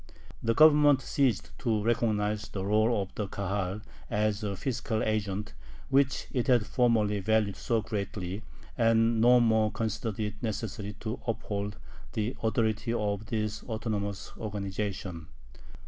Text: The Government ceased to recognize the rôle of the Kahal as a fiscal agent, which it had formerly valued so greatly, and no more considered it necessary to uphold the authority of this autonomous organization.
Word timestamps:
The 0.41 0.55
Government 0.55 0.99
ceased 0.99 1.51
to 1.59 1.83
recognize 1.83 2.49
the 2.49 2.63
rôle 2.63 2.99
of 3.03 3.13
the 3.13 3.27
Kahal 3.27 3.81
as 4.09 4.43
a 4.43 4.55
fiscal 4.55 5.03
agent, 5.03 5.53
which 5.89 6.25
it 6.31 6.47
had 6.47 6.65
formerly 6.65 7.19
valued 7.19 7.55
so 7.55 7.83
greatly, 7.83 8.41
and 8.75 9.21
no 9.21 9.39
more 9.39 9.69
considered 9.71 10.19
it 10.19 10.41
necessary 10.41 10.93
to 11.01 11.19
uphold 11.27 11.77
the 12.13 12.35
authority 12.41 12.93
of 12.93 13.27
this 13.27 13.61
autonomous 13.65 14.33
organization. 14.37 15.27